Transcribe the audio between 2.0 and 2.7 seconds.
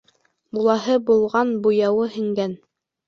һеңгән.